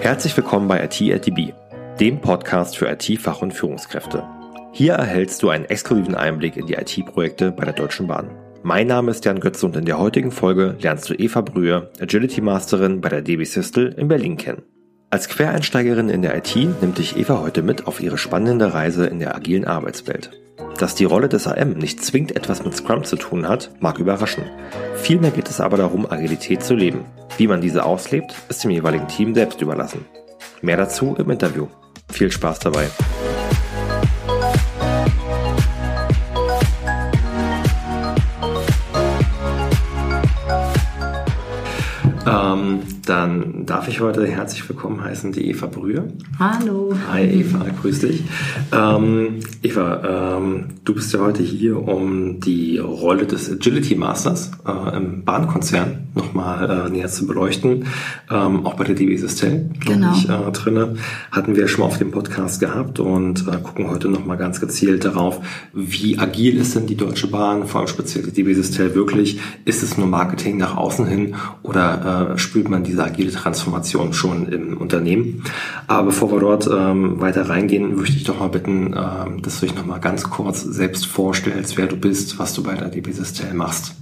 [0.00, 1.52] Herzlich willkommen bei IT at DB,
[1.98, 4.22] dem Podcast für IT-Fach- und Führungskräfte.
[4.72, 8.30] Hier erhältst du einen exklusiven Einblick in die IT-Projekte bei der Deutschen Bahn.
[8.62, 12.40] Mein Name ist Jan Götze und in der heutigen Folge lernst du Eva Brühe, Agility
[12.40, 14.62] Masterin bei der DB Systel in Berlin kennen.
[15.10, 19.18] Als Quereinsteigerin in der IT nimmt dich Eva heute mit auf ihre spannende Reise in
[19.18, 20.30] der agilen Arbeitswelt.
[20.78, 24.44] Dass die Rolle des AM nicht zwingend etwas mit Scrum zu tun hat, mag überraschen.
[24.96, 27.06] Vielmehr geht es aber darum, Agilität zu leben.
[27.38, 30.04] Wie man diese auslebt, ist dem jeweiligen Team selbst überlassen.
[30.60, 31.68] Mehr dazu im Interview.
[32.12, 32.88] Viel Spaß dabei.
[42.28, 46.12] Ähm, dann darf ich heute herzlich willkommen heißen die Eva Brühe.
[46.38, 46.94] Hallo.
[47.10, 48.22] Hi Eva, grüß dich.
[48.72, 54.96] Ähm, Eva, ähm, du bist ja heute hier, um die Rolle des Agility Masters äh,
[54.96, 57.86] im Bahnkonzern nochmal äh, näher zu beleuchten.
[58.30, 60.12] Ähm, auch bei der DB Systel, genau.
[60.12, 60.96] ich, äh, drinne.
[61.32, 65.04] Hatten wir schon mal auf dem Podcast gehabt und äh, gucken heute nochmal ganz gezielt
[65.04, 65.40] darauf,
[65.72, 69.40] wie agil ist denn die Deutsche Bahn, vor allem speziell die DB Systel wirklich?
[69.64, 74.48] Ist es nur Marketing nach außen hin oder äh, spürt man diese agile Transformation schon
[74.48, 75.44] im Unternehmen.
[75.86, 79.66] Aber bevor wir dort ähm, weiter reingehen, möchte ich doch mal bitten, ähm, dass du
[79.66, 83.12] dich noch mal ganz kurz selbst vorstellst, wer du bist, was du bei der DB
[83.12, 83.94] Systel machst.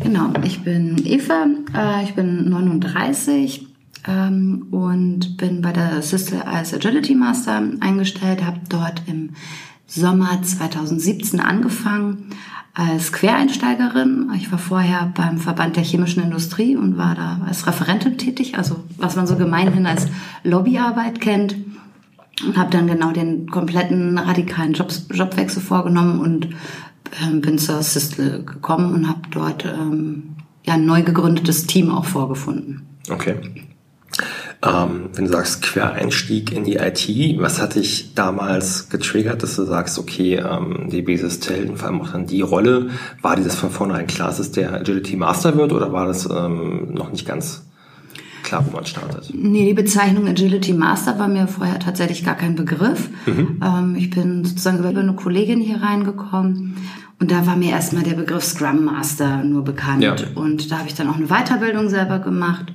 [0.00, 3.66] Genau, ich bin Eva, äh, ich bin 39
[4.06, 9.30] ähm, und bin bei der Systel als Agility Master eingestellt, habe dort im
[9.86, 12.30] Sommer 2017 angefangen
[12.74, 14.30] als Quereinsteigerin.
[14.36, 18.76] Ich war vorher beim Verband der chemischen Industrie und war da als Referentin tätig, also
[18.98, 20.08] was man so gemeinhin als
[20.42, 21.56] Lobbyarbeit kennt.
[22.44, 26.48] Und habe dann genau den kompletten radikalen Jobs, Jobwechsel vorgenommen und
[27.40, 32.86] bin zur Sistle gekommen und habe dort ähm, ja, ein neu gegründetes Team auch vorgefunden.
[33.10, 33.36] Okay.
[34.62, 39.64] Ähm, wenn du sagst Quereinstieg in die IT, was hat dich damals getriggert, dass du
[39.64, 43.56] sagst, okay, ähm, DB Systel und vor allem auch dann die Rolle, war dir das
[43.56, 47.63] von vornherein klar, dass der Agility Master wird oder war das ähm, noch nicht ganz
[48.44, 49.30] klar, wo man startet?
[49.34, 53.08] Nee, die Bezeichnung Agility Master war mir vorher tatsächlich gar kein Begriff.
[53.26, 53.60] Mhm.
[53.64, 56.76] Ähm, ich bin sozusagen über eine Kollegin hier reingekommen.
[57.18, 60.02] Und da war mir erstmal der Begriff Scrum Master nur bekannt.
[60.02, 60.14] Ja.
[60.34, 62.72] Und da habe ich dann auch eine Weiterbildung selber gemacht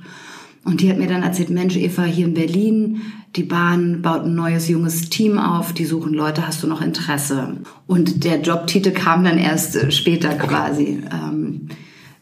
[0.62, 3.00] und die hat mir dann erzählt, Mensch, Eva, hier in Berlin,
[3.34, 7.56] die Bahn baut ein neues junges Team auf, die suchen Leute, hast du noch Interesse?
[7.86, 11.68] Und der Jobtitel kam dann erst äh, später quasi ähm,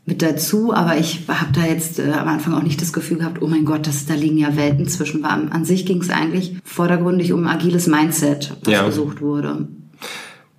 [0.08, 3.42] mit dazu, aber ich habe da jetzt äh, am Anfang auch nicht das Gefühl gehabt,
[3.42, 5.24] oh mein Gott, das, da liegen ja Welten zwischen.
[5.24, 8.86] An, an sich ging es eigentlich vordergründig um agiles Mindset, was ja.
[8.86, 9.68] gesucht wurde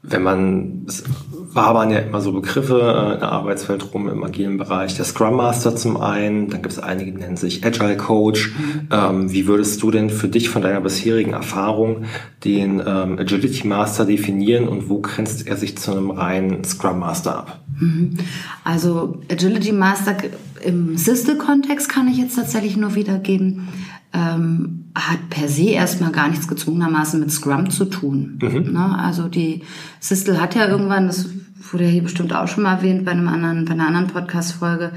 [0.02, 1.04] wenn man, es
[1.52, 4.96] war waren ja immer so Begriffe äh, in der Arbeitswelt rum im agilen Bereich.
[4.96, 8.52] Der Scrum Master zum einen, dann gibt es einige, die nennen sich Agile Coach.
[8.52, 8.88] Mhm.
[8.92, 12.06] Ähm, wie würdest du denn für dich von deiner bisherigen Erfahrung
[12.46, 17.40] den ähm, Agility Master definieren und wo grenzt er sich zu einem reinen Scrum Master
[17.40, 17.60] ab?
[17.80, 18.16] Mhm.
[18.64, 20.16] Also Agility Master
[20.64, 23.68] im Systel-Kontext kann ich jetzt tatsächlich nur wiedergeben
[24.14, 28.40] ähm, hat per se erstmal gar nichts gezwungenermaßen mit Scrum zu tun.
[28.42, 28.74] Mhm.
[28.74, 28.97] Ne?
[28.97, 29.62] Also die
[30.00, 31.30] Sistel hat ja irgendwann, das
[31.72, 34.92] wurde ja hier bestimmt auch schon mal erwähnt bei einem anderen, bei einer anderen Podcast-Folge,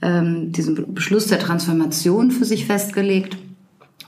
[0.00, 3.36] ähm, diesen Beschluss der Transformation für sich festgelegt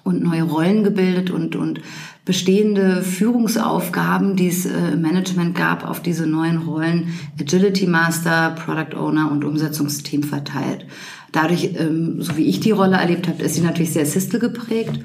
[0.05, 1.81] und neue Rollen gebildet und, und
[2.25, 8.97] bestehende Führungsaufgaben, die es äh, im Management gab, auf diese neuen Rollen Agility Master, Product
[8.97, 10.87] Owner und Umsetzungsteam verteilt.
[11.37, 15.01] Dadurch, ähm, so wie ich die Rolle erlebt habe, ist sie natürlich sehr Sistel geprägt.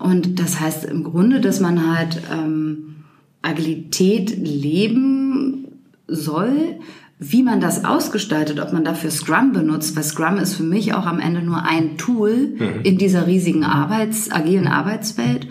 [0.00, 2.96] Und das heißt im Grunde, dass man halt ähm,
[3.42, 5.68] Agilität leben
[6.08, 6.80] soll,
[7.20, 11.06] wie man das ausgestaltet, ob man dafür Scrum benutzt, weil Scrum ist für mich auch
[11.06, 12.80] am Ende nur ein Tool mhm.
[12.82, 15.46] in dieser riesigen Arbeits-, agilen Arbeitswelt.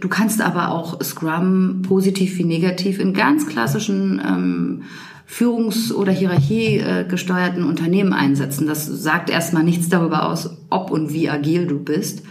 [0.00, 4.82] Du kannst aber auch Scrum positiv wie negativ in ganz klassischen ähm,
[5.30, 8.66] Führungs- oder Hierarchiegesteuerten Unternehmen einsetzen.
[8.66, 12.22] Das sagt erstmal nichts darüber aus, ob und wie agil du bist.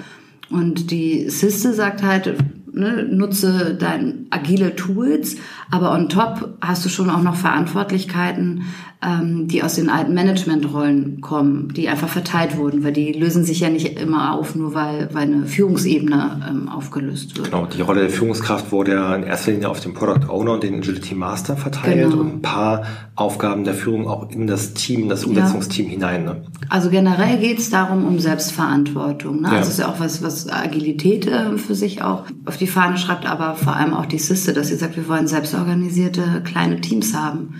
[0.50, 2.36] Und die Siste sagt halt,
[2.74, 5.36] ne, nutze dein agile Tools,
[5.71, 8.63] aber on top hast du schon auch noch Verantwortlichkeiten,
[9.01, 13.62] ähm, die aus den alten Managementrollen kommen, die einfach verteilt wurden, weil die lösen sich
[13.62, 17.50] ja nicht immer auf, nur weil, weil eine Führungsebene ähm, aufgelöst wird.
[17.50, 20.63] Genau, die Rolle der Führungskraft wurde ja in erster Linie auf den Product Owner und
[20.63, 22.21] den Agility Master verteilt genau.
[22.21, 22.83] und ein paar
[23.16, 25.92] Aufgaben der Führung auch in das Team, das Umsetzungsteam ja.
[25.92, 26.25] hinein.
[26.25, 26.44] Ne?
[26.68, 29.42] Also generell geht es darum um Selbstverantwortung.
[29.42, 29.48] Ne?
[29.48, 29.57] Ja.
[29.57, 32.97] Also das ist ja auch was, was Agilität äh, für sich auch auf die Fahne
[32.97, 37.13] schreibt, aber vor allem auch die Siste, dass sie sagt, wir wollen selbstorganisierte kleine Teams
[37.13, 37.56] haben.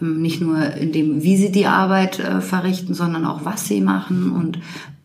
[0.00, 3.80] Ähm, nicht nur in dem, wie sie die Arbeit äh, verrichten, sondern auch was sie
[3.80, 4.58] machen und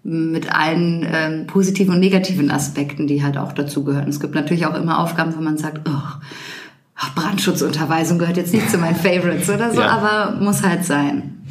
[0.03, 4.09] mit allen ähm, positiven und negativen Aspekten, die halt auch dazu gehören.
[4.09, 8.77] Es gibt natürlich auch immer Aufgaben, wo man sagt, oh, Brandschutzunterweisung gehört jetzt nicht zu
[8.77, 9.89] meinen Favorites oder so, ja.
[9.89, 11.43] aber muss halt sein.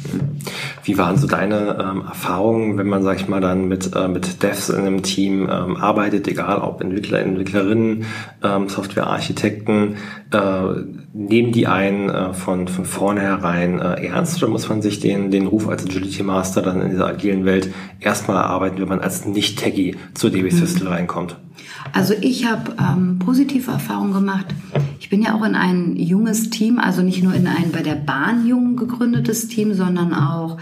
[0.83, 4.43] Wie waren so deine ähm, Erfahrungen, wenn man, sag ich mal, dann mit, äh, mit
[4.43, 8.05] Devs in einem Team ähm, arbeitet, egal ob Entwickler, Entwicklerinnen,
[8.43, 9.95] ähm, Softwarearchitekten,
[10.31, 10.63] äh,
[11.13, 15.47] nehmen die einen äh, von, von vornherein äh, ernst oder muss man sich den, den
[15.47, 19.95] Ruf als Agility Master dann in dieser agilen Welt erstmal erarbeiten, wenn man als Nicht-Techie
[20.13, 20.93] zur DB System mhm.
[20.93, 21.37] reinkommt?
[21.93, 24.47] Also ich habe ähm, positive Erfahrungen gemacht.
[25.03, 27.95] Ich bin ja auch in ein junges Team, also nicht nur in ein bei der
[27.95, 30.57] Bahn jung gegründetes Team, sondern auch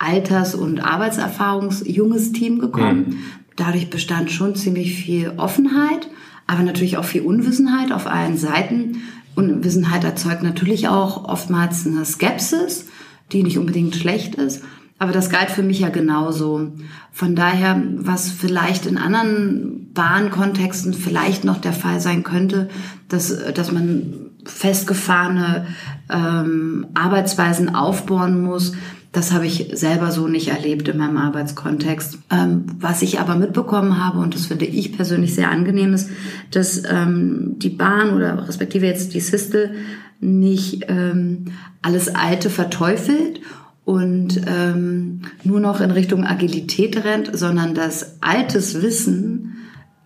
[0.00, 3.06] Alters- und Arbeitserfahrungsjunges Team gekommen.
[3.06, 3.16] Mhm.
[3.54, 6.08] Dadurch bestand schon ziemlich viel Offenheit,
[6.48, 9.02] aber natürlich auch viel Unwissenheit auf allen Seiten.
[9.36, 12.88] Unwissenheit erzeugt natürlich auch oftmals eine Skepsis,
[13.30, 14.64] die nicht unbedingt schlecht ist.
[15.04, 16.72] Aber das galt für mich ja genauso.
[17.12, 22.70] Von daher, was vielleicht in anderen Bahnkontexten vielleicht noch der Fall sein könnte,
[23.10, 25.66] dass, dass man festgefahrene
[26.08, 28.72] ähm, Arbeitsweisen aufbauen muss,
[29.12, 32.20] das habe ich selber so nicht erlebt in meinem Arbeitskontext.
[32.30, 36.08] Ähm, was ich aber mitbekommen habe, und das finde ich persönlich sehr angenehm, ist,
[36.50, 39.74] dass ähm, die Bahn oder respektive jetzt die Sistel
[40.18, 41.52] nicht ähm,
[41.82, 43.42] alles Alte verteufelt
[43.84, 49.56] und ähm, nur noch in Richtung Agilität rennt, sondern dass altes Wissen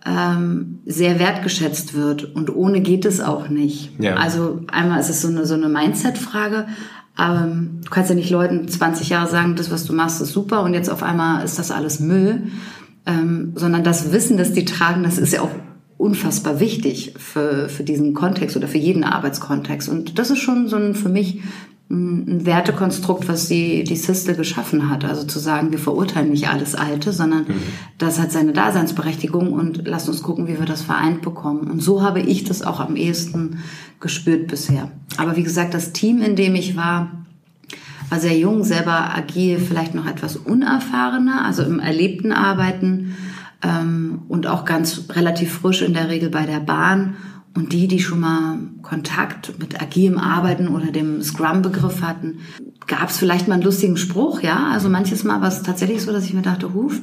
[0.05, 3.91] ähm, sehr wertgeschätzt wird und ohne geht es auch nicht.
[3.99, 4.15] Ja.
[4.15, 6.67] Also einmal ist es so eine, so eine Mindset-Frage,
[7.15, 10.31] aber ähm, du kannst ja nicht Leuten 20 Jahre sagen, das, was du machst, ist
[10.31, 12.43] super und jetzt auf einmal ist das alles Müll,
[13.05, 15.51] ähm, sondern das Wissen, das die tragen, das ist ja auch
[15.97, 19.89] unfassbar wichtig für, für diesen Kontext oder für jeden Arbeitskontext.
[19.89, 21.41] Und das ist schon so ein, für mich
[21.91, 25.03] ein Wertekonstrukt, was die, die Sistel geschaffen hat.
[25.05, 27.63] Also zu sagen, wir verurteilen nicht alles Alte, sondern mhm.
[27.97, 31.69] das hat seine Daseinsberechtigung und lasst uns gucken, wie wir das vereint bekommen.
[31.69, 33.59] Und so habe ich das auch am ehesten
[33.99, 34.91] gespürt bisher.
[35.17, 37.25] Aber wie gesagt, das Team, in dem ich war,
[38.09, 43.15] war sehr jung, selber agil, vielleicht noch etwas unerfahrener, also im erlebten Arbeiten
[43.63, 47.15] ähm, und auch ganz relativ frisch in der Regel bei der Bahn
[47.59, 52.39] und die, die schon mal Kontakt mit agilem Arbeiten oder dem Scrum-Begriff hatten,
[52.87, 54.69] gab es vielleicht mal einen lustigen Spruch, ja.
[54.71, 57.01] Also manches Mal war es tatsächlich so, dass ich mir dachte, huf.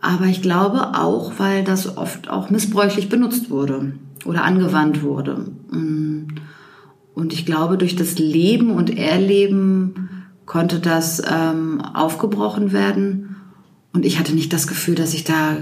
[0.00, 3.92] Aber ich glaube auch, weil das oft auch missbräuchlich benutzt wurde
[4.24, 5.46] oder angewandt wurde.
[5.70, 6.26] Mm.
[7.14, 13.36] Und ich glaube, durch das Leben und Erleben konnte das ähm, aufgebrochen werden.
[13.92, 15.58] Und ich hatte nicht das Gefühl, dass ich da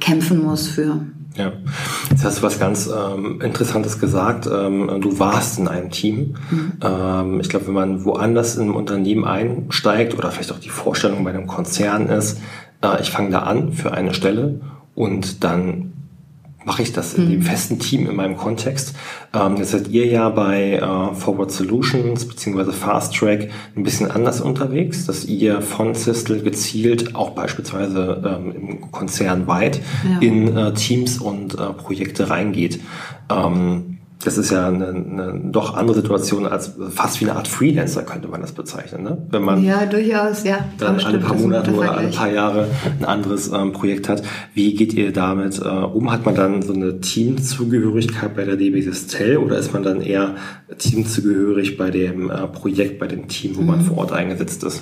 [0.00, 1.06] kämpfen muss für.
[1.36, 1.52] Ja,
[2.24, 4.46] jetzt hast du was ganz ähm, Interessantes gesagt.
[4.46, 6.36] Ähm, du warst in einem Team.
[6.50, 6.72] Mhm.
[6.82, 11.22] Ähm, ich glaube, wenn man woanders in einem Unternehmen einsteigt oder vielleicht auch die Vorstellung
[11.24, 12.40] bei einem Konzern ist,
[12.82, 14.60] äh, ich fange da an für eine Stelle
[14.94, 15.92] und dann
[16.64, 17.42] mache ich das in dem mhm.
[17.42, 18.94] festen Team in meinem Kontext.
[19.32, 24.40] Ähm, jetzt seid ihr ja bei äh, Forward Solutions beziehungsweise Fast Track ein bisschen anders
[24.40, 30.18] unterwegs, dass ihr von Sistel gezielt auch beispielsweise ähm, im Konzern weit ja.
[30.20, 32.80] in äh, Teams und äh, Projekte reingeht.
[33.30, 33.93] Ähm,
[34.24, 38.28] das ist ja eine, eine doch andere Situation als fast wie eine Art Freelancer könnte
[38.28, 39.18] man das bezeichnen, ne?
[39.30, 42.68] Wenn man ja durchaus ja dann alle paar Monate oder alle paar Jahre
[42.98, 44.22] ein anderes ähm, Projekt hat.
[44.54, 46.10] Wie geht ihr damit äh, um?
[46.10, 50.36] Hat man dann so eine Teamzugehörigkeit bei der DB Sistel oder ist man dann eher
[50.78, 53.66] Teamzugehörig bei dem äh, Projekt, bei dem Team, wo mhm.
[53.66, 54.80] man vor Ort eingesetzt ist?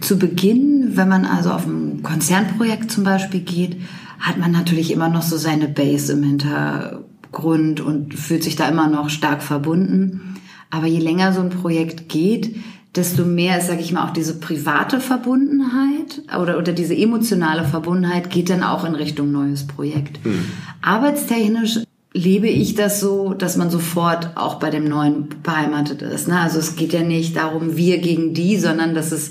[0.00, 3.76] Zu Beginn, wenn man also auf ein Konzernprojekt zum Beispiel geht,
[4.18, 8.68] hat man natürlich immer noch so seine Base im Hintergrund Grund und fühlt sich da
[8.68, 10.36] immer noch stark verbunden.
[10.70, 12.54] Aber je länger so ein Projekt geht,
[12.94, 18.30] desto mehr ist, sage ich mal, auch diese private Verbundenheit oder, oder diese emotionale Verbundenheit
[18.30, 20.24] geht dann auch in Richtung neues Projekt.
[20.24, 20.44] Mhm.
[20.82, 21.80] Arbeitstechnisch
[22.14, 26.28] lebe ich das so, dass man sofort auch bei dem Neuen beheimatet ist.
[26.28, 26.38] Ne?
[26.38, 29.30] Also es geht ja nicht darum, wir gegen die, sondern dass es,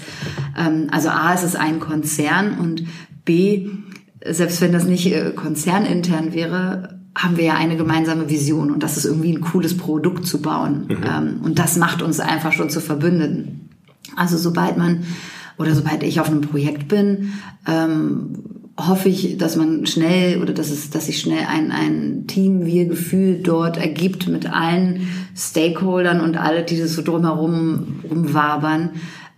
[0.58, 2.84] ähm, also A, es ist ein Konzern und
[3.24, 3.70] B,
[4.26, 8.98] selbst wenn das nicht äh, konzernintern wäre, haben wir ja eine gemeinsame Vision und das
[8.98, 10.86] ist irgendwie ein cooles Produkt zu bauen.
[10.88, 10.98] Mhm.
[11.06, 13.70] Ähm, und das macht uns einfach schon zu Verbündeten.
[14.16, 15.04] Also sobald man
[15.58, 17.34] oder sobald ich auf einem Projekt bin,
[17.68, 18.34] ähm,
[18.78, 23.42] hoffe ich, dass man schnell oder dass es, dass sich schnell ein, ein Team, Wir-Gefühl
[23.44, 28.92] dort ergibt mit allen Stakeholdern und alle, die das so drumherum rumwabern.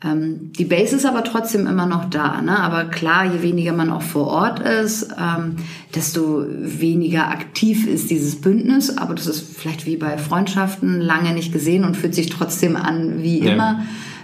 [0.03, 2.41] Ähm, die Base ist aber trotzdem immer noch da.
[2.41, 2.59] Ne?
[2.59, 5.55] Aber klar, je weniger man auch vor Ort ist, ähm,
[5.95, 8.97] desto weniger aktiv ist dieses Bündnis.
[8.97, 13.23] Aber das ist vielleicht wie bei Freundschaften lange nicht gesehen und fühlt sich trotzdem an
[13.23, 13.53] wie ja.
[13.53, 13.79] immer.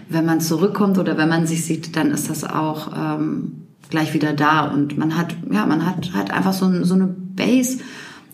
[0.09, 4.33] Wenn man zurückkommt oder wenn man sich sieht, dann ist das auch ähm, gleich wieder
[4.33, 7.79] da und man hat, ja, man hat halt einfach so, so eine Base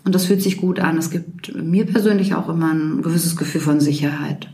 [0.05, 0.97] und das fühlt sich gut an.
[0.97, 4.47] Es gibt mir persönlich auch immer ein gewisses Gefühl von Sicherheit.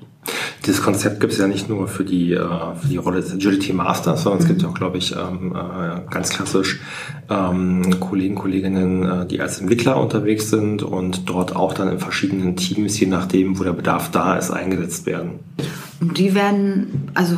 [0.66, 3.74] Dieses Konzept gibt es ja nicht nur für die, äh, für die Rolle des Agility
[3.74, 6.80] Masters, sondern es gibt ja auch, glaube ich, ähm, äh, ganz klassisch
[7.30, 12.56] ähm, Kollegen, Kolleginnen, äh, die als Entwickler unterwegs sind und dort auch dann in verschiedenen
[12.56, 15.40] Teams, je nachdem, wo der Bedarf da ist, eingesetzt werden.
[16.00, 17.38] Und die werden, also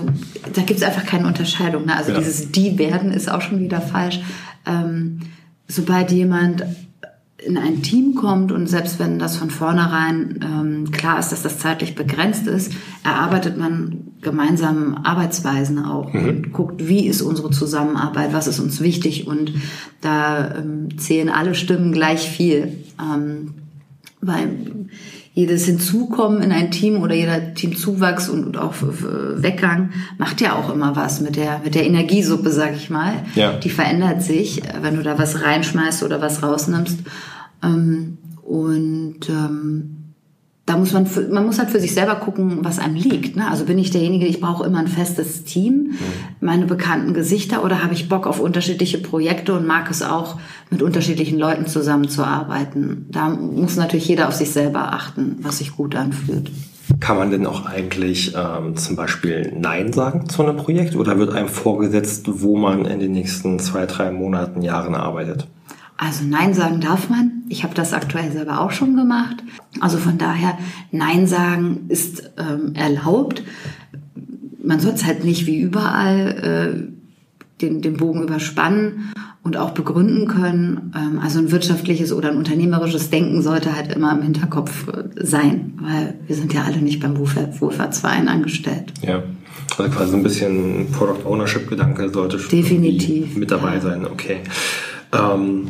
[0.53, 1.85] da gibt es einfach keine Unterscheidung.
[1.85, 1.95] Ne?
[1.95, 2.17] Also ja.
[2.17, 4.19] dieses die werden ist auch schon wieder falsch.
[4.65, 5.19] Ähm,
[5.67, 6.65] sobald jemand
[7.45, 11.59] in ein Team kommt und selbst wenn das von vornherein ähm, klar ist, dass das
[11.59, 12.73] zeitlich begrenzt ist,
[13.03, 16.27] erarbeitet man gemeinsam Arbeitsweisen auch mhm.
[16.27, 19.53] und guckt, wie ist unsere Zusammenarbeit, was ist uns wichtig und
[20.01, 22.77] da ähm, zählen alle Stimmen gleich viel.
[22.99, 23.55] Ähm,
[24.21, 24.87] weil
[25.33, 30.95] jedes Hinzukommen in ein Team oder jeder Teamzuwachs und auch Weggang macht ja auch immer
[30.95, 33.13] was mit der, mit der Energiesuppe, sag ich mal.
[33.33, 33.53] Ja.
[33.53, 36.99] Die verändert sich, wenn du da was reinschmeißt oder was rausnimmst.
[37.63, 40.02] Ähm, und ähm,
[40.65, 43.35] da muss man, man muss halt für sich selber gucken, was einem liegt.
[43.35, 43.49] Ne?
[43.49, 45.97] Also bin ich derjenige, ich brauche immer ein festes Team, mhm.
[46.39, 50.37] meine bekannten Gesichter oder habe ich Bock auf unterschiedliche Projekte und mag es auch,
[50.69, 53.07] mit unterschiedlichen Leuten zusammenzuarbeiten.
[53.11, 56.49] Da muss natürlich jeder auf sich selber achten, was sich gut anfühlt.
[56.99, 61.33] Kann man denn auch eigentlich ähm, zum Beispiel Nein sagen zu einem Projekt oder wird
[61.33, 65.47] einem vorgesetzt, wo man in den nächsten zwei, drei Monaten, Jahren arbeitet?
[66.05, 67.43] Also Nein sagen darf man.
[67.47, 69.37] Ich habe das aktuell selber auch schon gemacht.
[69.79, 70.57] Also von daher,
[70.91, 73.41] Nein sagen ist ähm, erlaubt.
[74.61, 80.27] Man soll es halt nicht wie überall äh, den, den Bogen überspannen und auch begründen
[80.27, 80.93] können.
[80.93, 85.73] Ähm, also ein wirtschaftliches oder ein unternehmerisches Denken sollte halt immer im Hinterkopf äh, sein,
[85.81, 88.93] weil wir sind ja alle nicht beim Wohlfahrtsverein angestellt.
[89.01, 89.23] Ja.
[89.77, 93.81] Also quasi so ein bisschen Product Ownership Gedanke sollte schon Definitiv, mit dabei ja.
[93.81, 94.05] sein.
[94.05, 94.39] Okay.
[95.13, 95.67] Ähm,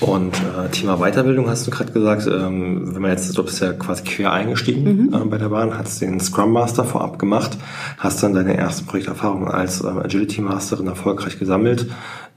[0.00, 3.72] und äh, Thema Weiterbildung hast du gerade gesagt, ähm, wenn man jetzt, du bist ja
[3.72, 5.14] quasi quer eingestiegen mhm.
[5.14, 7.58] äh, bei der Bahn, hast den Scrum Master vorab gemacht,
[7.98, 11.86] hast dann deine erste Projekterfahrung als ähm, Agility Masterin erfolgreich gesammelt.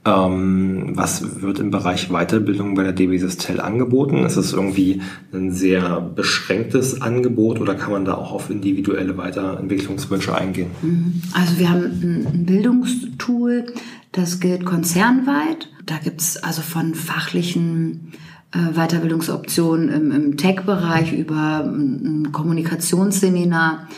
[0.04, 4.24] Ähm, was wird im Bereich Weiterbildung bei der DB Systel angeboten?
[4.24, 10.34] Ist es irgendwie ein sehr beschränktes Angebot oder kann man da auch auf individuelle Weiterentwicklungswünsche
[10.34, 10.70] eingehen?
[10.82, 11.22] Mhm.
[11.34, 13.66] Also wir haben ein Bildungstool,
[14.12, 15.68] das gilt konzernweit.
[15.84, 18.12] Da gibt's also von fachlichen
[18.52, 23.88] äh, Weiterbildungsoptionen im, im Tech-Bereich über ein Kommunikationsseminar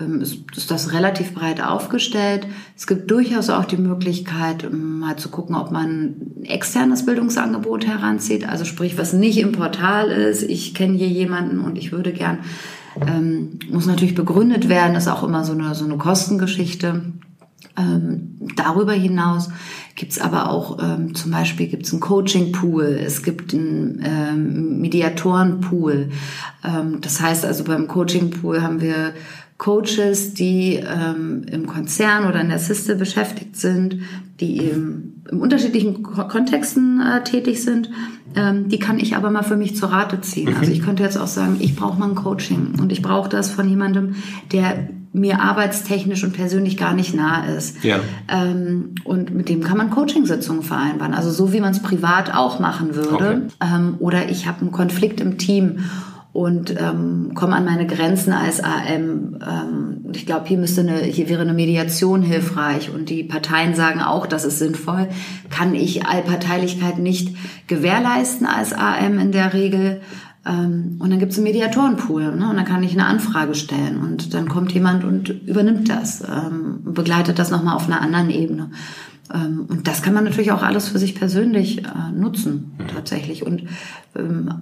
[0.00, 2.46] ähm, ist, das relativ breit aufgestellt.
[2.76, 7.86] Es gibt durchaus auch die Möglichkeit, ähm, mal zu gucken, ob man ein externes Bildungsangebot
[7.86, 8.48] heranzieht.
[8.48, 10.42] Also sprich, was nicht im Portal ist.
[10.42, 12.38] Ich kenne hier jemanden und ich würde gern,
[13.06, 17.02] ähm, muss natürlich begründet werden, ist auch immer so eine, so eine Kostengeschichte.
[17.78, 19.50] Ähm, darüber hinaus
[19.94, 26.10] gibt's aber auch ähm, zum Beispiel gibt's einen Coaching-Pool, es gibt einen ähm, Mediatoren-Pool.
[26.64, 29.12] Ähm, das heißt also beim Coaching-Pool haben wir
[29.58, 33.98] Coaches, die ähm, im Konzern oder in der Siste beschäftigt sind,
[34.38, 37.90] die eben in unterschiedlichen Kontexten äh, tätig sind.
[38.36, 40.54] Ähm, die kann ich aber mal für mich zur Rate ziehen.
[40.54, 43.50] Also ich könnte jetzt auch sagen, ich brauche mal ein Coaching und ich brauche das
[43.50, 44.14] von jemandem,
[44.52, 47.82] der mir arbeitstechnisch und persönlich gar nicht nahe ist.
[47.82, 48.00] Ja.
[48.28, 51.14] Ähm, und mit dem kann man Coachingsitzungen vereinbaren.
[51.14, 53.14] Also so wie man es privat auch machen würde.
[53.14, 53.74] Okay.
[53.74, 55.80] Ähm, oder ich habe einen Konflikt im Team
[56.32, 59.38] und ähm, komme an meine Grenzen als AM.
[59.40, 64.00] Ähm, ich glaube, hier müsste eine, hier wäre eine Mediation hilfreich und die Parteien sagen
[64.00, 65.08] auch, das ist sinnvoll.
[65.50, 67.34] Kann ich Allparteilichkeit nicht
[67.66, 70.00] gewährleisten als AM in der Regel?
[70.46, 72.48] Ähm, und dann gibt es einen Mediatorenpool ne?
[72.48, 76.80] und dann kann ich eine Anfrage stellen und dann kommt jemand und übernimmt das, ähm,
[76.84, 78.70] begleitet das nochmal auf einer anderen Ebene.
[79.32, 82.88] Ähm, und das kann man natürlich auch alles für sich persönlich äh, nutzen, mhm.
[82.88, 83.44] tatsächlich.
[83.44, 83.64] Und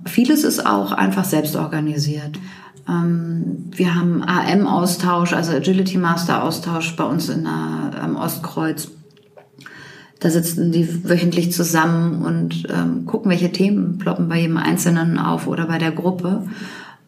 [0.04, 2.38] vieles ist auch einfach selbst organisiert.
[2.86, 8.90] Wir haben AM-Austausch, also Agility Master-Austausch bei uns in der, am Ostkreuz.
[10.20, 15.46] Da sitzen die wöchentlich zusammen und ähm, gucken, welche Themen ploppen bei jedem Einzelnen auf
[15.46, 16.44] oder bei der Gruppe.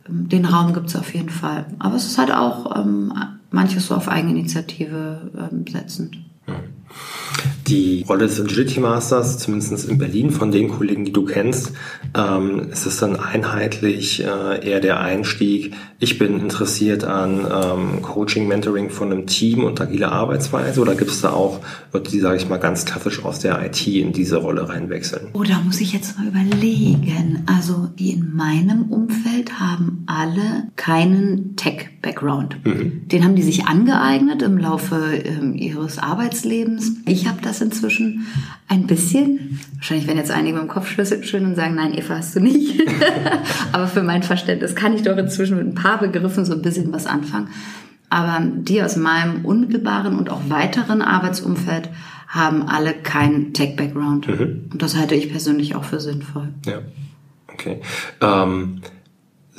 [0.07, 1.67] Den Raum gibt's auf jeden Fall.
[1.79, 3.13] Aber es ist halt auch ähm,
[3.51, 6.17] manches so auf Eigeninitiative ähm, setzend.
[6.47, 6.78] Mhm
[7.67, 11.73] die Rolle des Agility Masters, zumindest in Berlin von den Kollegen, die du kennst,
[12.17, 18.49] ähm, ist es dann einheitlich äh, eher der Einstieg, ich bin interessiert an ähm, Coaching,
[18.49, 21.61] Mentoring von einem Team und agile Arbeitsweise oder gibt es da auch
[21.93, 25.29] Leute, die, sage ich mal, ganz klassisch aus der IT in diese Rolle reinwechseln?
[25.35, 27.43] Oh, da muss ich jetzt mal überlegen.
[27.47, 32.65] Also Also die in meinem Umfeld haben alle keinen Tech-Background.
[32.65, 33.09] Mhm.
[33.09, 36.88] Den haben die sich angeeignet im Laufe äh, ihres Arbeitslebens.
[37.07, 38.27] Ich habe das inzwischen
[38.69, 39.61] ein bisschen.
[39.77, 42.83] Wahrscheinlich werden jetzt einige im Kopf schütteln und sagen, nein, Eva, hast du nicht.
[43.73, 46.93] Aber für mein Verständnis kann ich doch inzwischen mit ein paar Begriffen so ein bisschen
[46.93, 47.49] was anfangen.
[48.11, 51.91] Aber die aus meinem unmittelbaren und auch weiteren Arbeitsumfeld
[52.27, 54.29] haben alle keinen Tech-Background.
[54.29, 54.71] Mhm.
[54.73, 56.49] Und das halte ich persönlich auch für sinnvoll.
[56.67, 56.81] Ja,
[57.49, 57.81] okay.
[58.21, 58.83] Ähm,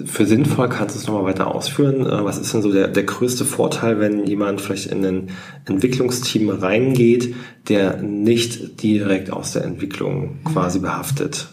[0.06, 2.06] für sinnvoll kannst du es nochmal weiter ausführen.
[2.06, 5.30] Äh, was ist denn so der, der größte Vorteil, wenn jemand vielleicht in ein
[5.66, 7.36] Entwicklungsteam reingeht,
[7.68, 11.48] der nicht direkt aus der Entwicklung quasi behaftet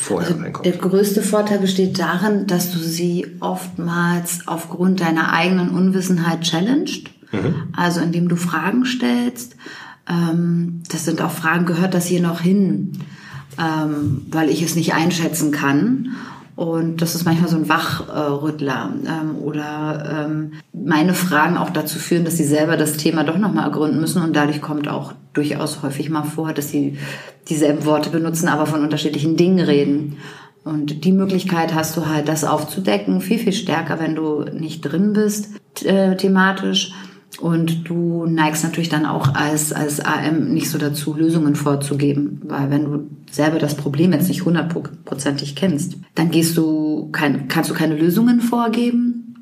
[0.00, 0.66] vorher also reinkommt?
[0.66, 7.10] Der größte Vorteil besteht darin, dass du sie oftmals aufgrund deiner eigenen Unwissenheit challenged.
[7.32, 7.54] Mhm.
[7.76, 9.56] Also indem du Fragen stellst.
[10.08, 12.92] Ähm, das sind auch Fragen, gehört das hier noch hin?
[13.58, 16.16] Ähm, weil ich es nicht einschätzen kann.
[16.58, 22.24] Und das ist manchmal so ein Wachrüttler ähm, oder ähm, meine Fragen auch dazu führen,
[22.24, 24.20] dass sie selber das Thema doch nochmal ergründen müssen.
[24.24, 26.98] Und dadurch kommt auch durchaus häufig mal vor, dass sie
[27.48, 30.16] dieselben Worte benutzen, aber von unterschiedlichen Dingen reden.
[30.64, 35.12] Und die Möglichkeit hast du halt, das aufzudecken, viel, viel stärker, wenn du nicht drin
[35.12, 35.50] bist,
[35.84, 36.92] äh, thematisch.
[37.40, 42.40] Und du neigst natürlich dann auch als, als AM nicht so dazu, Lösungen vorzugeben.
[42.44, 47.70] Weil wenn du selber das Problem jetzt nicht hundertprozentig kennst, dann gehst du kein, kannst
[47.70, 49.36] du keine Lösungen vorgeben.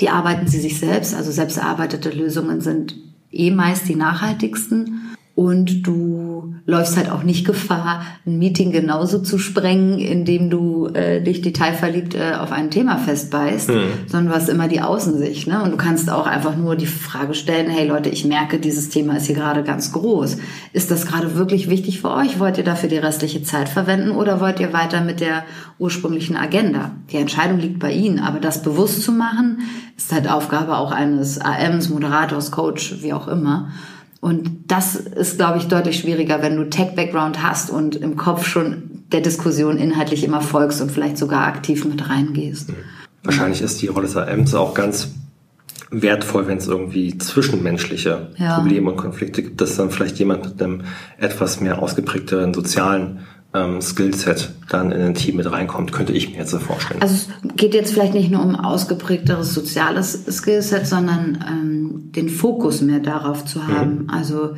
[0.00, 1.14] Die arbeiten sie sich selbst.
[1.14, 2.96] Also selbst erarbeitete Lösungen sind
[3.30, 9.38] eh meist die nachhaltigsten und du läufst halt auch nicht Gefahr, ein Meeting genauso zu
[9.38, 13.80] sprengen, indem du äh, dich detailverliebt äh, auf ein Thema festbeißt, mhm.
[14.06, 15.48] sondern du hast immer die Außensicht.
[15.48, 15.62] Ne?
[15.62, 19.16] Und du kannst auch einfach nur die Frage stellen, hey Leute, ich merke, dieses Thema
[19.16, 20.36] ist hier gerade ganz groß.
[20.74, 22.38] Ist das gerade wirklich wichtig für euch?
[22.38, 25.44] Wollt ihr dafür die restliche Zeit verwenden oder wollt ihr weiter mit der
[25.78, 26.90] ursprünglichen Agenda?
[27.10, 29.60] Die Entscheidung liegt bei Ihnen, aber das bewusst zu machen,
[29.96, 33.70] ist halt Aufgabe auch eines AMs, Moderators, Coach, wie auch immer.
[34.22, 39.02] Und das ist, glaube ich, deutlich schwieriger, wenn du Tech-Background hast und im Kopf schon
[39.10, 42.68] der Diskussion inhaltlich immer folgst und vielleicht sogar aktiv mit reingehst.
[42.68, 42.76] Mhm.
[43.24, 45.08] Wahrscheinlich ist die Rolle des AMs auch ganz
[45.90, 48.60] wertvoll, wenn es irgendwie zwischenmenschliche ja.
[48.60, 50.82] Probleme und Konflikte gibt, dass dann vielleicht jemand mit einem
[51.18, 56.38] etwas mehr ausgeprägteren sozialen ähm, Skillset dann in ein Team mit reinkommt, könnte ich mir
[56.38, 57.02] jetzt so vorstellen.
[57.02, 62.80] Also es geht jetzt vielleicht nicht nur um ausgeprägteres soziales Skillset, sondern ähm, den Fokus
[62.80, 64.04] mehr darauf zu haben.
[64.04, 64.10] Mhm.
[64.10, 64.56] Also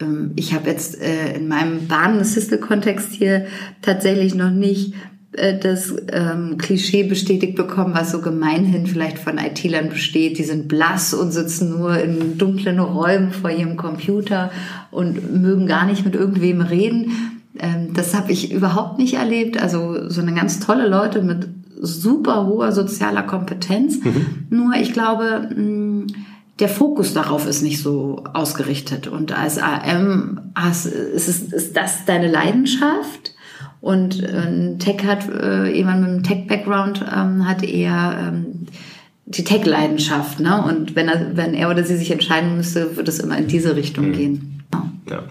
[0.00, 3.46] ähm, ich habe jetzt äh, in meinem Bahn-Assistal-Kontext hier
[3.80, 4.94] tatsächlich noch nicht
[5.32, 10.38] äh, das ähm, Klischee bestätigt bekommen, was so gemeinhin vielleicht von IT-Lern besteht.
[10.38, 14.50] Die sind blass und sitzen nur in dunklen Räumen vor ihrem Computer
[14.90, 17.38] und mögen gar nicht mit irgendwem reden
[17.92, 19.60] das habe ich überhaupt nicht erlebt.
[19.60, 21.48] Also so eine ganz tolle Leute mit
[21.80, 24.02] super hoher sozialer Kompetenz.
[24.02, 24.46] Mhm.
[24.50, 26.06] Nur ich glaube, mm,
[26.60, 29.08] der Fokus darauf ist nicht so ausgerichtet.
[29.08, 33.34] Und als AM hast, ist, es, ist das deine Leidenschaft.
[33.80, 38.66] Und ein Tech hat, äh, jemand mit einem Tech-Background ähm, hat eher ähm,
[39.26, 40.38] die Tech-Leidenschaft.
[40.38, 40.62] Ne?
[40.62, 43.74] Und wenn er, wenn er oder sie sich entscheiden müsste, würde es immer in diese
[43.74, 44.12] Richtung mhm.
[44.12, 44.62] gehen.
[45.10, 45.24] Ja.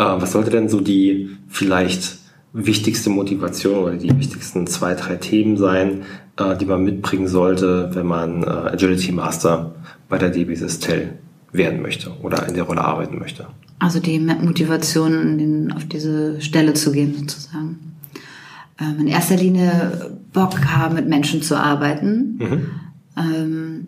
[0.00, 2.18] Äh, was sollte denn so die vielleicht
[2.54, 6.02] wichtigste Motivation oder die wichtigsten zwei, drei Themen sein,
[6.38, 9.74] äh, die man mitbringen sollte, wenn man äh, Agility Master
[10.08, 11.18] bei der DB Sistel
[11.52, 13.46] werden möchte oder in der Rolle arbeiten möchte?
[13.78, 17.94] Also die Motivation, auf diese Stelle zu gehen sozusagen.
[18.80, 22.38] Ähm, in erster Linie Bock haben, mit Menschen zu arbeiten.
[22.38, 22.66] Mhm.
[23.16, 23.86] Ähm,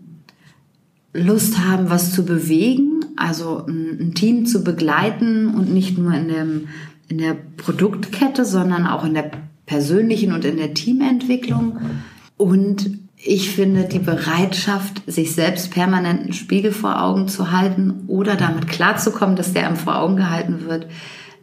[1.15, 2.92] Lust haben, was zu bewegen,
[3.23, 6.69] also ein, ein, Team zu begleiten und nicht nur in, dem,
[7.09, 9.31] in der Produktkette, sondern auch in der
[9.67, 11.79] persönlichen und in der Teamentwicklung.
[12.37, 18.35] Und ich finde die Bereitschaft, sich selbst permanent einen Spiegel vor Augen zu halten oder
[18.35, 20.89] damit klarzukommen, dass der einem vor Augen gehalten wird,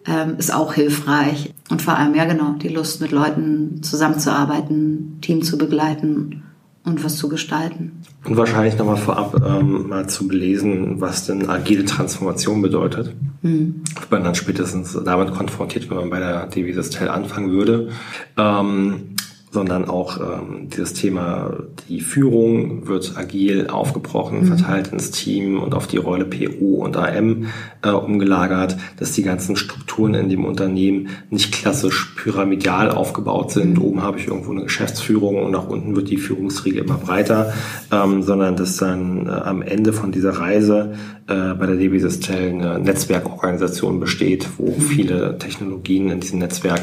[0.06, 1.54] ähm, ist auch hilfreich.
[1.70, 6.44] Und vor allem, ja genau, die Lust, mit Leuten zusammenzuarbeiten, Team zu begleiten
[6.86, 8.04] und was zu gestalten.
[8.26, 13.14] Und wahrscheinlich nochmal vorab ähm, mal zu belesen, was denn agile Transformation bedeutet.
[13.42, 13.84] Mhm.
[14.10, 17.90] Wenn man dann spätestens damit konfrontiert, wenn man bei der Devise Tell anfangen würde.
[18.38, 19.16] Ähm,
[19.52, 24.46] sondern auch ähm, dieses Thema, die Führung wird agil aufgebrochen, mhm.
[24.46, 27.48] verteilt ins Team und auf die Rolle PO und AM
[27.82, 33.78] äh, umgelagert, dass die ganzen Strukturen Strukturen in dem Unternehmen nicht klassisch pyramidal aufgebaut sind.
[33.78, 33.84] Mhm.
[33.84, 37.54] Oben habe ich irgendwo eine Geschäftsführung und nach unten wird die Führungsriege immer breiter,
[37.92, 40.94] ähm, sondern dass dann äh, am Ende von dieser Reise
[41.28, 44.82] äh, bei der DB Systel eine Netzwerkorganisation besteht, wo mhm.
[44.82, 46.82] viele Technologien in diesem Netzwerk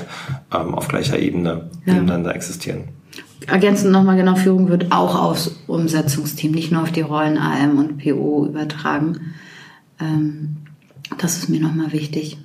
[0.53, 1.95] ähm, auf gleicher Ebene ja.
[1.95, 2.89] miteinander existieren.
[3.47, 7.99] Ergänzend nochmal genau, Führung wird auch aufs Umsetzungsteam, nicht nur auf die Rollen AM und
[7.99, 9.35] PO übertragen.
[10.01, 10.57] Ähm,
[11.19, 12.39] das ist mir nochmal wichtig.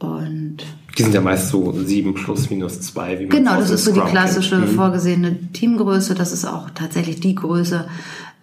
[0.00, 0.58] Und
[0.98, 3.18] die sind ja meist so sieben plus minus zwei.
[3.18, 4.72] Wie man genau, das ist so die klassische kennt.
[4.72, 4.76] Mhm.
[4.76, 6.14] vorgesehene Teamgröße.
[6.14, 7.86] Das ist auch tatsächlich die Größe.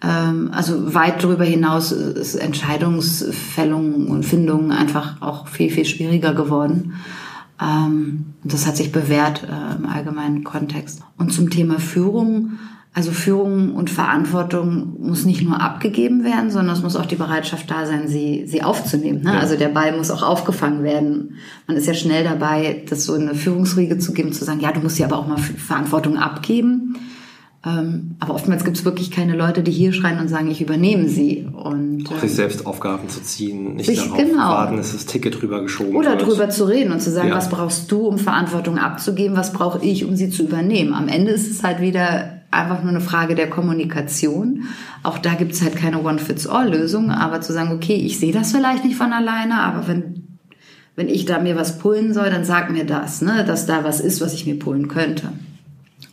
[0.02, 6.94] Ähm, also weit darüber hinaus ist Entscheidungsfällung und Findung einfach auch viel, viel schwieriger geworden.
[7.60, 11.02] Ähm, das hat sich bewährt äh, im allgemeinen Kontext.
[11.16, 12.52] Und zum Thema Führung
[12.94, 17.70] also Führung und Verantwortung muss nicht nur abgegeben werden, sondern es muss auch die Bereitschaft
[17.70, 19.22] da sein, sie, sie aufzunehmen.
[19.22, 19.34] Ne?
[19.34, 19.38] Ja.
[19.38, 21.36] Also der Ball muss auch aufgefangen werden.
[21.66, 24.80] Man ist ja schnell dabei, das so eine Führungsriege zu geben, zu sagen, ja, du
[24.80, 26.96] musst ja aber auch mal Verantwortung abgeben.
[27.66, 31.08] Ähm, aber oftmals gibt es wirklich keine Leute, die hier schreien und sagen, ich übernehme
[31.08, 31.46] sie.
[31.52, 34.38] Und, auch sich ähm, selbst Aufgaben zu ziehen, nicht sich, darauf genau.
[34.38, 36.26] warten, dass das Ticket drüber geschoben Oder wird.
[36.26, 37.36] drüber zu reden und zu sagen, ja.
[37.36, 40.94] was brauchst du, um Verantwortung abzugeben, was brauche ich, um sie zu übernehmen.
[40.94, 44.64] Am Ende ist es halt wieder einfach nur eine Frage der Kommunikation.
[45.02, 48.84] Auch da gibt es halt keine One-Fits-All-Lösung, aber zu sagen, okay, ich sehe das vielleicht
[48.84, 50.38] nicht von alleine, aber wenn,
[50.96, 54.00] wenn ich da mir was pullen soll, dann sag mir das, ne, dass da was
[54.00, 55.32] ist, was ich mir pullen könnte.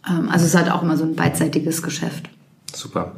[0.09, 2.29] Ähm, also es ist halt auch immer so ein beidseitiges Geschäft.
[2.73, 3.13] Super.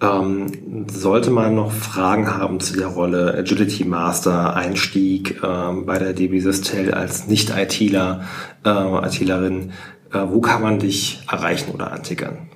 [0.00, 6.12] Ähm, sollte man noch Fragen haben zu der Rolle Agility Master, Einstieg ähm, bei der
[6.12, 8.22] DB Systel als Nicht-ITler,
[8.64, 9.72] äh, ITlerin,
[10.12, 12.48] äh, wo kann man dich erreichen oder antickern?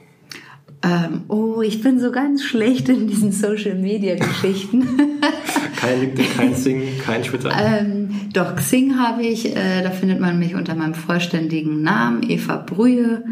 [0.86, 4.86] Ähm, oh, ich bin so ganz schlecht in diesen Social Media Geschichten.
[5.76, 7.50] kein LinkedIn, kein Sing, kein Twitter.
[7.58, 9.56] Ähm, doch, Xing habe ich.
[9.56, 13.24] Äh, da findet man mich unter meinem vollständigen Namen, Eva Brühe.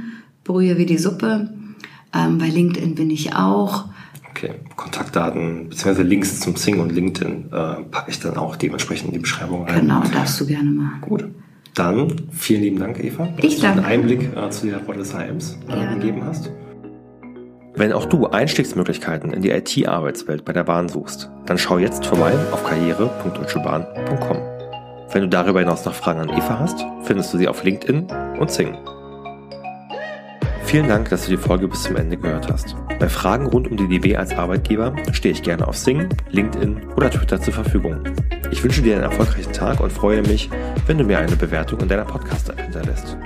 [0.42, 1.50] Brühe wie die Suppe.
[2.12, 3.84] Ähm, bei LinkedIn bin ich auch.
[4.30, 6.02] Okay, Kontaktdaten bzw.
[6.02, 9.82] Links zum Sing und LinkedIn äh, packe ich dann auch dementsprechend in die Beschreibung rein.
[9.82, 11.00] Genau, darfst du gerne machen.
[11.02, 11.24] Gut.
[11.74, 15.14] Dann vielen lieben Dank, Eva, dass ich du einen Einblick äh, zu der Rolle des
[15.14, 16.50] HMs äh, gegeben hast.
[17.76, 22.32] Wenn auch du Einstiegsmöglichkeiten in die IT-Arbeitswelt bei der Bahn suchst, dann schau jetzt vorbei
[22.52, 24.36] auf karriere.deutschebahn.com.
[25.10, 28.06] Wenn du darüber hinaus noch Fragen an Eva hast, findest du sie auf LinkedIn
[28.38, 28.78] und Sing.
[30.64, 32.76] Vielen Dank, dass du die Folge bis zum Ende gehört hast.
[33.00, 37.10] Bei Fragen rund um die DB als Arbeitgeber stehe ich gerne auf Sing, LinkedIn oder
[37.10, 38.04] Twitter zur Verfügung.
[38.52, 40.48] Ich wünsche dir einen erfolgreichen Tag und freue mich,
[40.86, 43.16] wenn du mir eine Bewertung in deiner Podcast-App hinterlässt.